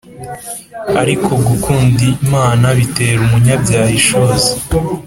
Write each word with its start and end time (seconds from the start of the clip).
ariko 1.01 1.31
gukunda 1.47 2.01
Imana 2.25 2.65
bitera 2.77 3.19
umunyabyaha 3.27 3.89
ishozi 3.99 4.49